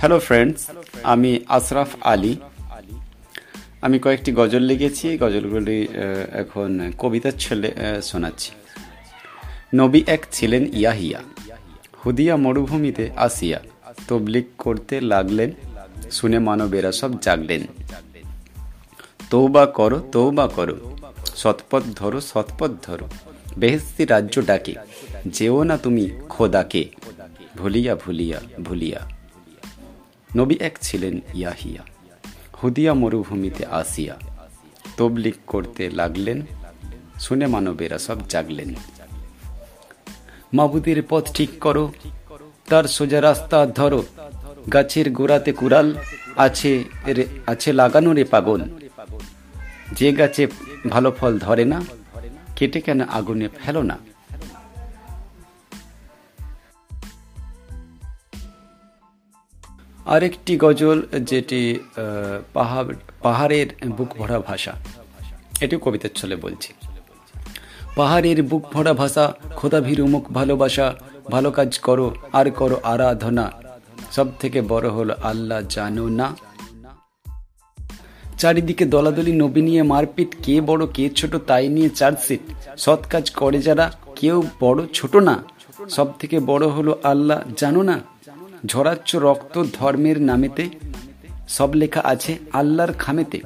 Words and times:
Hello 0.00 0.18
friends 0.18 0.60
আমি 1.12 1.30
আশরাফ 1.56 1.90
আলী। 2.10 2.34
আমি 3.86 3.98
কয়েকটি 4.04 4.30
গজল 4.32 4.62
লিখেছি। 4.70 5.06
গজলগুলি 5.22 5.78
এখন 6.42 6.70
কবিতার 6.98 7.34
ছেলে 7.38 7.68
শোনাচ্ছি। 8.08 8.50
নবী 9.74 10.00
এক 10.06 10.22
ছিলেন 10.32 10.62
ইয়াহিয়া। 10.80 11.20
হুদিয়া 12.00 12.34
মরুভূমিতে 12.44 13.04
আসিয়া 13.26 13.58
তবলিক 14.08 14.46
করতে 14.58 14.94
লাগলেন, 15.12 15.50
শুনে 16.10 16.38
মানবেরা 16.38 16.92
সব 17.00 17.10
জাগলেন। 17.20 17.62
তৌবা 19.30 19.64
করো 19.78 19.98
তৌবা 20.12 20.46
করো, 20.56 20.76
সৎপথ 21.42 21.82
ধরো 21.96 22.20
সৎপথ 22.30 22.70
ধরো 22.86 23.06
বেহেস্তি 23.58 24.02
রাজ্য 24.04 24.34
ডাকে, 24.46 24.74
যেও 25.26 25.58
না 25.68 25.76
তুমি 25.84 26.04
খোদাকে, 26.28 26.82
ভুলিয়া 27.56 27.92
ভুলিয়া 28.04 28.38
ভুলিয়া। 28.62 29.00
নবী 30.36 30.56
এক 30.60 30.78
ছিলেন 30.82 31.20
ইয়াহিয়া। 31.34 31.82
হুদিয়া 32.62 32.94
মরুভূমিতে 32.94 33.66
আসিয়া 33.66 34.16
তবলিক 34.96 35.34
করতে 35.46 35.90
লাগলেন, 35.90 36.42
শুনে 37.20 37.46
মানবেরা 37.46 37.98
সব 37.98 38.18
জাগলেন। 38.28 38.74
মাবুদের 40.54 41.02
পথ 41.08 41.32
ঠিক 41.34 41.50
করো, 41.60 41.92
তার 42.66 42.84
সোজা 42.84 43.20
রাস্তা 43.22 43.66
ধরো, 43.66 44.06
গাছের 44.72 45.10
গোড়াতে 45.10 45.52
কুড়াল 45.52 45.94
আছে 46.36 46.84
আছে 47.46 47.72
লাগানো 47.72 48.12
রে 48.12 48.24
পাগল। 48.24 48.60
যে 49.92 50.12
গাছে 50.12 50.46
ভালো 50.88 51.12
ফল 51.12 51.38
ধরে 51.38 51.64
না, 51.64 51.82
কেটে 52.56 52.80
কেন 52.80 53.00
আগুনে 53.00 53.48
ফেলো 53.48 53.82
না? 53.82 53.98
আরেকটি 60.14 60.52
গজল 60.56 60.98
যেটি 61.30 61.60
পাহাড়, 62.52 62.88
পাহাড়ের 63.22 63.68
বুক 63.96 64.10
ভরা 64.18 64.38
ভাষা। 64.40 64.72
এটিও 65.60 65.78
কবিতার 65.78 66.10
ছলে 66.14 66.36
বলছি। 66.36 66.70
পাহাড়ের 67.96 68.42
বুক 68.42 68.64
ভরা 68.72 68.92
ভাষা, 68.92 69.24
খোদা 69.56 69.80
ভীরু 69.80 70.04
মুখ 70.06 70.24
ভালোবাসা, 70.32 70.86
ভালো 71.30 71.50
কাজ 71.58 71.78
করো, 71.78 72.06
আর 72.32 72.46
করো 72.50 72.76
আরাধনা। 72.82 73.46
সব 74.12 74.26
থেকে 74.40 74.58
বড় 74.72 74.86
হলো 74.88 75.14
আল্লাহ 75.22 75.60
জানো 75.68 76.08
না। 76.20 76.28
চারিদিকে 78.38 78.84
দলাদলি, 78.84 79.32
নবী 79.32 79.62
নিয়ে 79.62 79.82
মারপিট, 79.82 80.30
কে 80.42 80.54
বড়, 80.60 80.82
কে 80.94 81.04
ছোট, 81.18 81.32
তাই 81.48 81.68
নিয়ে 81.68 81.88
চার্জশিট। 82.00 82.42
সৎ 82.84 83.00
কাজ 83.06 83.30
করে 83.30 83.58
যারা, 83.68 83.86
কেউ 84.16 84.36
বড়, 84.60 84.80
ছোট 84.94 85.12
না। 85.28 85.34
সব 85.96 86.08
থেকে 86.18 86.36
বড় 86.40 86.64
হলো 86.76 86.92
আল্লাহ 87.02 87.38
জানো 87.56 87.82
না। 87.82 87.96
ঝরাচ্ছ 88.66 89.16
রক্ত 89.16 89.64
ধর্মের 89.72 90.22
নামেতে। 90.22 90.68
সব 91.48 91.74
লেখা 91.74 92.00
আছে 92.04 92.38
আল্লাহর 92.52 92.92
খামেতে। 92.92 93.40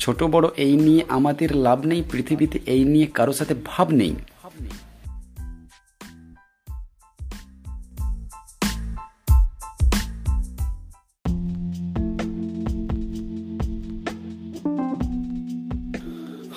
ছোট 0.00 0.22
বড় 0.22 0.48
এই 0.56 0.76
নিয়ে 0.76 1.04
আমাদের 1.08 1.56
লাভ 1.56 1.86
নেই 1.86 2.02
পৃথিবীতে 2.12 2.58
এই 2.66 2.84
নিয়ে 2.84 3.06
কারও 3.06 3.32
সাথে 3.32 3.54
ভাব 3.64 3.90
নেই। 3.90 4.14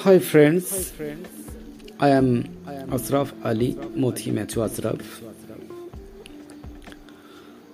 Hi 0.07 0.19
friends, 0.19 0.65
I 1.99 2.09
am 2.19 2.27
Asraf 2.95 3.29
Ali 3.49 3.69
Moti 4.01 4.29
Matthew 4.37 4.61
Asraf. 4.67 5.01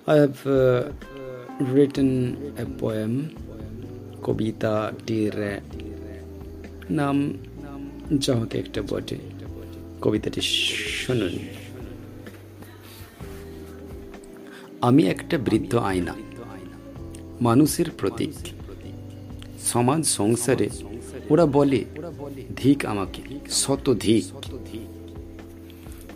I 0.06 0.10
have 0.10 0.30
uh, 0.30 1.74
written 1.74 2.08
a 2.58 2.82
poem, 2.82 3.10
কবিতাটির 4.22 5.32
নাম 6.90 7.38
যাহকে 8.18 8.58
একটা 8.58 8.82
বটে 8.82 9.16
কবিতাটি 10.00 10.40
শুনুন। 11.06 11.38
আমি 14.80 15.06
একটা 15.06 15.38
বৃদ্ধ 15.38 15.74
আয়না 15.74 16.14
মানুষের 17.40 17.90
প্রতীক। 17.98 18.32
সমাজ 19.64 20.06
সংসারে 20.06 20.70
ওরা 21.30 21.46
বলে 21.46 21.84
ধিক 22.56 22.86
আমাকে 22.86 23.22
শত 23.50 23.94
ধিক। 23.94 24.24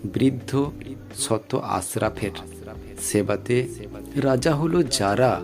বৃদ্ধ 0.06 0.70
শত 1.16 1.54
আশরাফের 1.54 2.30
সেবাতে 3.00 3.68
রাজা 4.16 4.54
হলো 4.54 4.82
যারা 4.82 5.42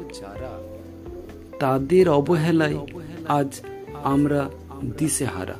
তাদের 1.60 2.08
অবহেলায় 2.08 2.78
আজ 3.28 3.60
আমরা 4.02 4.50
দিশেহারা। 4.98 5.54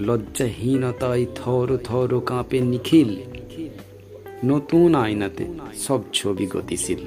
লজ্জাহীনতায় 0.00 1.26
থর 1.34 1.78
থর 1.84 2.20
কাঁপে 2.20 2.60
নিখিল। 2.60 3.16
নতুন 4.44 4.94
আয়নাতে 4.94 5.46
সব 5.78 6.00
ছবি 6.12 6.46
গতিশীল। 6.46 7.06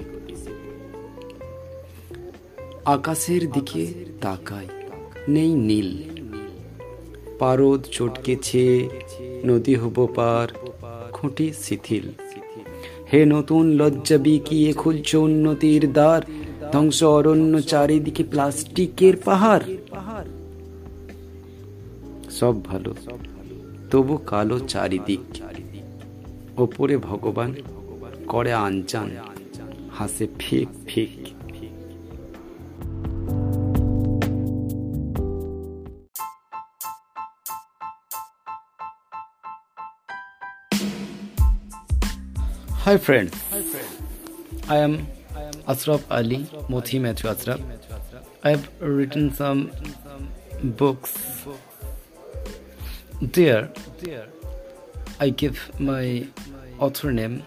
আকাশের 2.85 3.51
দিকে 3.51 3.93
তাকায় 4.21 4.67
নেই 5.27 5.53
নীল। 5.53 6.03
পারদ 7.39 7.85
চটকেছে 7.91 8.89
নদী 9.45 9.75
হব 9.75 10.07
পার 10.15 10.47
খুঁটি 11.11 11.53
শিথিল। 11.53 12.26
হে 13.13 13.25
নতুন 13.25 13.71
লজ্জা 13.71 14.17
বিকিয়ে 14.17 14.73
খুলছ 14.73 15.15
উন্নতির 15.15 15.93
দ্বার, 15.93 16.21
ধ্বংস 16.71 17.03
অরণ্য 17.03 17.61
চারিদিকে 17.61 18.23
প্লাস্টিকের 18.23 19.13
পাহাড়। 19.25 19.63
সব 22.29 22.65
ভালো, 22.65 22.95
তবু 23.91 24.17
কালো 24.17 24.59
চারিদিক। 24.59 25.19
ওপরে 26.57 26.97
ভগবান, 26.97 27.53
করে 28.27 28.53
আনচান 28.53 29.09
হাসে 29.91 30.27
ফেক 30.39 30.67
ফিক। 30.85 31.26
Hi 42.87 42.95
friends. 42.95 43.33
I 44.69 44.77
am 44.77 45.07
Asraf 45.67 46.09
Ali, 46.09 46.45
Mothi 46.69 47.01
Matthew 47.01 47.29
Asraf. 47.29 47.59
I 48.45 48.51
have 48.51 48.69
written 48.79 49.33
some 49.33 49.73
books. 50.63 51.45
There, 53.21 53.69
I 55.19 55.31
give 55.31 55.69
my 55.81 56.27
author 56.79 57.11
name 57.11 57.43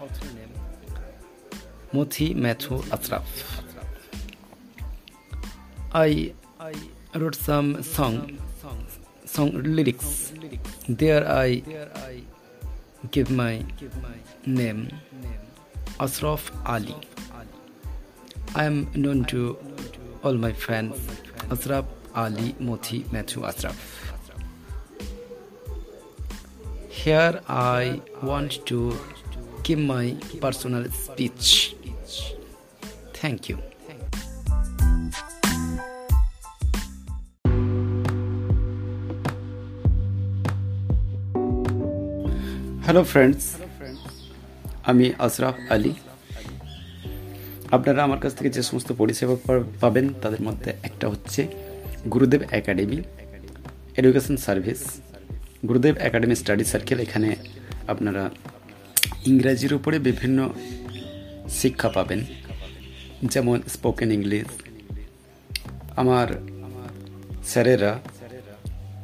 Mothi 1.91 2.35
Matthew 2.35 2.77
Asraf. 2.91 3.23
I 5.91 6.35
wrote 7.15 7.33
some 7.33 7.81
song, 7.81 8.37
song 9.25 9.53
lyrics. 9.63 10.33
There 10.87 11.27
I 11.27 11.63
give 13.09 13.31
my 13.31 13.65
name 14.45 14.89
Asraf 15.99 16.51
Ali. 16.65 16.95
I 18.55 18.65
am 18.65 18.89
known 18.93 19.25
to 19.25 19.57
all 20.23 20.33
my 20.33 20.53
fans 20.53 20.95
Asraf 21.49 21.85
Ali 22.13 22.55
Moti 22.59 23.05
Matthew 23.11 23.43
Asraf. 23.43 23.75
Here 26.89 27.41
I 27.47 28.01
want 28.21 28.65
to 28.67 28.95
give 29.63 29.79
my 29.79 30.15
personal 30.39 30.89
speech. 30.91 31.75
Thank 33.13 33.49
you. 33.49 33.70
Hello 42.91 43.07
friends 43.13 43.43
আমি 44.85 45.05
আশরাফ 45.19 45.55
আলী। 45.69 45.93
আপনারা 47.71 48.03
আমার 48.03 48.19
কাছ 48.19 48.31
থেকে 48.35 48.49
যে 48.49 48.61
সমস্ত 48.63 48.89
পরিষেবা 48.97 49.35
পাবেন, 49.81 50.05
তাদের 50.21 50.41
মধ্যে 50.41 50.73
একটা 50.83 51.05
হচ্ছে 51.09 51.41
Gurudev 52.13 52.41
academy 52.51 52.99
education 53.97 54.35
service. 54.37 54.81
Gurudev 55.67 55.95
academy 55.97 56.35
study 56.35 56.63
circle, 56.63 56.99
এখানে 56.99 57.35
আপনারা 57.87 58.29
ইংরাজির 59.25 59.73
উপরে 59.73 59.99
বিভিন্ন 59.99 60.39
শিক্ষা 61.49 61.89
পাবেন। 61.89 62.19
যেমন 63.23 63.57
স্পোকেন 63.67 64.11
ইংলিশ। 64.11 64.49
আমার 65.95 66.27
স্যারেরা 67.45 67.99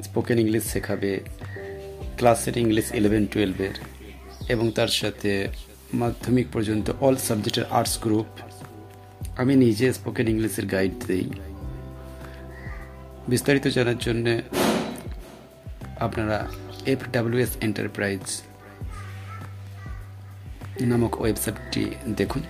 স্পোকেন 0.04 0.40
ইংলিশ 0.40 0.64
শেখাবে। 0.74 1.12
ক্লাসের 2.18 2.56
ইংলিশ 2.58 2.88
ইলেভেন 3.00 3.24
টুয়েলভের 3.32 3.76
এবং 4.54 4.66
তার 4.72 4.92
সাথে 5.00 5.32
মাধ্যমিক 5.94 6.48
পর্যন্ত 6.54 6.88
অল 7.02 7.16
সাবজেক্টের 7.28 7.66
আর্টস 7.78 7.96
গ্রুপ 8.04 8.30
আমি 9.38 9.54
নিজে 9.56 9.88
স্পোকেন 9.94 10.28
ইংলিশের 10.34 10.66
গাইড 10.66 10.94
দিই। 11.08 11.28
বিস্তারিত 13.28 13.66
জানার 13.68 13.98
জন্যে 13.98 14.34
আপনারা 16.06 16.38
এফ 16.86 17.02
ডাব্লিউএস 17.12 17.52
এন্টারপ্রাইজ 17.62 18.24
নামক 20.92 21.14
ওয়েবসাইটটি 21.22 21.84
দেখুন। 22.20 22.44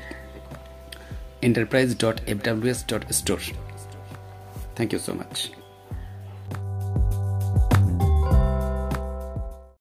Enterprise 1.47 1.89
dot 2.03 2.17
F 2.31 2.37
W S 2.43 2.79
dot 2.91 3.03
store 3.19 3.39
thank 4.75 4.89
you 4.93 4.99
so 5.05 5.11
much 5.13 5.35